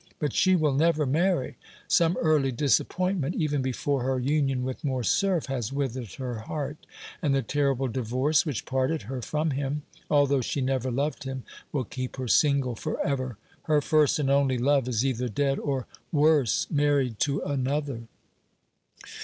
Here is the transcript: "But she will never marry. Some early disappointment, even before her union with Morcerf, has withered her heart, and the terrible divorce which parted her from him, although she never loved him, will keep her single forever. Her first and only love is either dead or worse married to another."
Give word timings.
"But 0.17 0.33
she 0.33 0.55
will 0.55 0.73
never 0.73 1.05
marry. 1.05 1.57
Some 1.87 2.17
early 2.19 2.51
disappointment, 2.51 3.35
even 3.35 3.61
before 3.61 4.01
her 4.01 4.17
union 4.17 4.63
with 4.63 4.83
Morcerf, 4.83 5.45
has 5.45 5.71
withered 5.71 6.13
her 6.15 6.39
heart, 6.39 6.87
and 7.21 7.35
the 7.35 7.43
terrible 7.43 7.87
divorce 7.87 8.43
which 8.43 8.65
parted 8.65 9.03
her 9.03 9.21
from 9.21 9.51
him, 9.51 9.83
although 10.09 10.41
she 10.41 10.59
never 10.59 10.89
loved 10.89 11.25
him, 11.25 11.43
will 11.71 11.83
keep 11.85 12.15
her 12.15 12.27
single 12.27 12.73
forever. 12.73 13.37
Her 13.65 13.79
first 13.79 14.17
and 14.17 14.31
only 14.31 14.57
love 14.57 14.87
is 14.87 15.05
either 15.05 15.29
dead 15.29 15.59
or 15.59 15.85
worse 16.11 16.65
married 16.71 17.19
to 17.19 17.41
another." 17.41 18.07